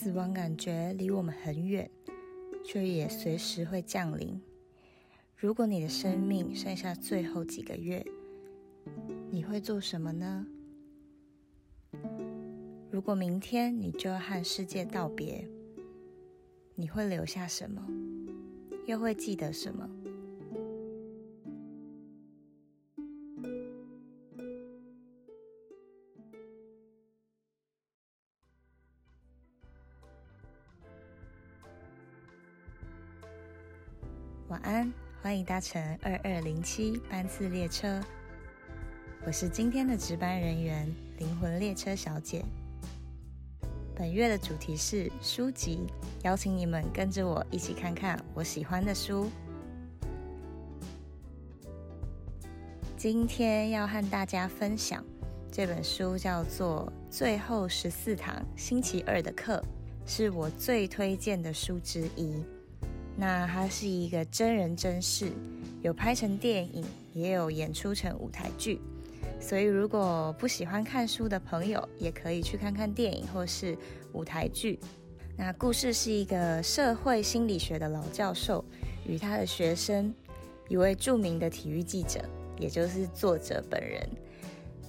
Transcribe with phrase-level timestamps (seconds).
[0.00, 1.90] 死亡感觉离我们很远，
[2.64, 4.40] 却也随时会降临。
[5.36, 8.06] 如果你的生命剩下最后几个月，
[9.28, 10.46] 你会做什么呢？
[12.92, 15.44] 如果明天你就要和世界道别，
[16.76, 17.84] 你会留下什么？
[18.86, 19.90] 又会记得什么？
[34.48, 38.00] 晚安，欢迎搭乘二二零七班次列车。
[39.26, 42.42] 我是今天的值班人员，灵魂列车小姐。
[43.94, 45.80] 本月的主题是书籍，
[46.22, 49.28] 邀请你们跟着我一起看看我喜欢的书。
[52.96, 55.04] 今天要和大家分享
[55.52, 59.62] 这本书，叫做《最后十四堂星期二的课》，
[60.10, 62.42] 是我最推荐的书之一。
[63.20, 65.32] 那它是一个真人真事，
[65.82, 68.80] 有拍成电影，也有演出成舞台剧。
[69.40, 73.76] 所以如果不喜欢看书的朋友，也可以去看看电影或是
[74.12, 74.78] 舞台剧。
[75.36, 78.64] 那故事是一个社会心理学的老教授
[79.04, 80.14] 与他的学生，
[80.68, 82.20] 一位著名的体育记者，
[82.56, 84.08] 也就是作者本人。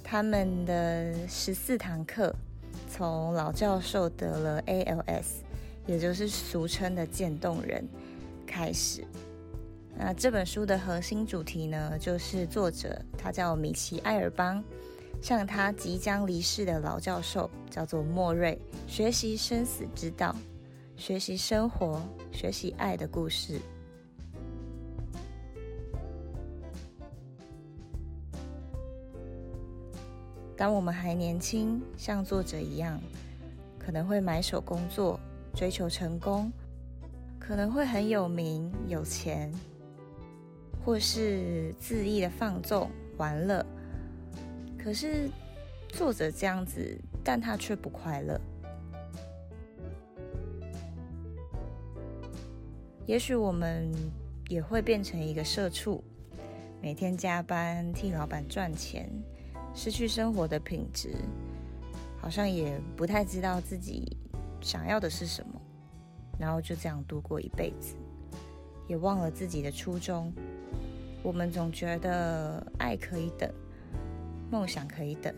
[0.03, 2.31] 他们的十四堂课，
[2.87, 5.25] 从老教授得了 ALS，
[5.87, 7.87] 也就是俗称的渐冻人。
[8.49, 9.05] 开始，
[9.95, 14.63] 那这本书的核心主题呢，就是作者他叫米奇·埃尔邦，
[15.21, 20.35] 向他即将离世的老教授叫做莫瑞，学习生死之道，
[20.97, 23.61] 学习生活，学习爱的故事。
[30.57, 32.99] 当我们还年轻，像作者一样，
[33.77, 35.19] 可能会埋首工作，
[35.53, 36.51] 追求成功。
[37.49, 39.51] 可能会很有名、有钱，
[40.85, 42.87] 或是恣意的放纵、
[43.17, 43.65] 玩乐。
[44.77, 45.27] 可是
[45.87, 48.39] 作者这样子，但他却不快乐。
[53.07, 53.91] 也许我们
[54.47, 56.03] 也会变成一个社畜，
[56.79, 59.09] 每天加班替老板赚钱，
[59.73, 61.15] 失去生活的品质，
[62.21, 64.15] 好像也不太知道自己
[64.61, 65.58] 想要的是什么。
[66.39, 67.95] 然后就这样度过一辈子，
[68.87, 70.33] 也忘了自己的初衷。
[71.21, 73.51] 我们总觉得爱可以等，
[74.49, 75.35] 梦想可以等，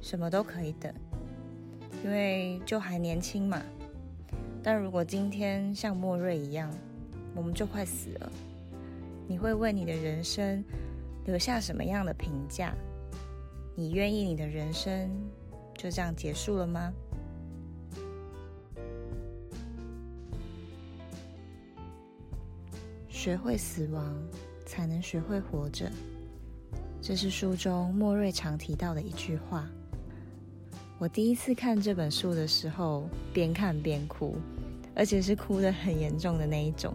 [0.00, 0.94] 什么都可以等，
[2.04, 3.60] 因为就还年轻嘛。
[4.62, 6.72] 但如果今天像莫瑞一样，
[7.34, 8.32] 我们就快死了，
[9.26, 10.64] 你会为你的人生
[11.24, 12.72] 留下什么样的评价？
[13.74, 15.10] 你愿意你的人生
[15.74, 16.92] 就这样结束了吗？
[23.18, 24.16] 学会死亡，
[24.64, 25.90] 才能学会活着。
[27.02, 29.66] 这是书中莫瑞常提到的一句话。
[31.00, 34.36] 我第一次看这本书的时候，边看边哭，
[34.94, 36.94] 而且是哭得很严重的那一种。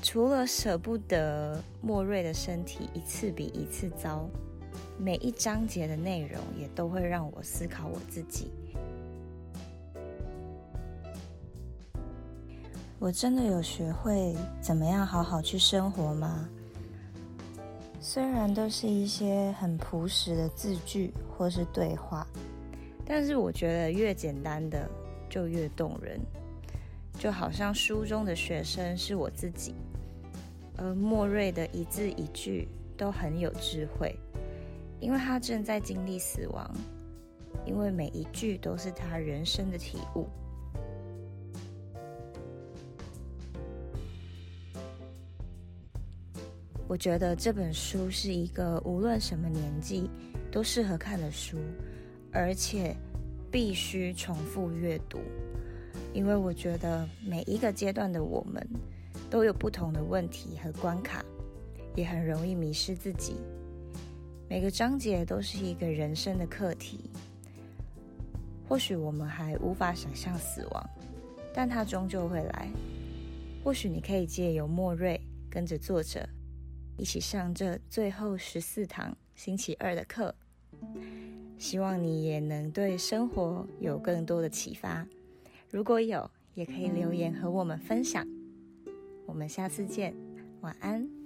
[0.00, 4.26] 除了舍不得莫瑞的身体一次比一次糟，
[4.98, 8.50] 每一章节的内容也都会让我思考我自己。
[13.00, 16.46] 我真的有学会怎么样好好去生活吗？
[17.98, 22.26] 虽然都是一些很朴实的字句或是对话，
[23.06, 24.86] 但是我觉得越简单的
[25.30, 26.20] 就越动人。
[27.18, 29.74] 就好像书中的学生是我自己，
[30.76, 32.68] 而莫瑞的一字一句
[32.98, 34.14] 都很有智慧，
[35.00, 36.70] 因为他正在经历死亡，
[37.64, 40.28] 因为每一句都是他人生的体悟。
[46.90, 50.10] 我觉得这本书是一个无论什么年纪
[50.50, 51.56] 都适合看的书，
[52.32, 52.96] 而且
[53.48, 55.20] 必须重复阅读，
[56.12, 58.68] 因为我觉得每一个阶段的我们
[59.30, 61.24] 都有不同的问题和关卡，
[61.94, 63.36] 也很容易迷失自己。
[64.48, 67.08] 每个章节都是一个人生的课题。
[68.68, 70.90] 或许我们还无法想象死亡，
[71.54, 72.68] 但它终究会来。
[73.62, 76.28] 或许你可以借由莫瑞跟着作者。
[77.00, 80.34] 一起上这最后十四堂星期二的课，
[81.56, 85.06] 希望你也能对生活有更多的启发。
[85.70, 88.28] 如果有，也可以留言和我们分享。
[89.24, 90.14] 我们下次见，
[90.60, 91.19] 晚安。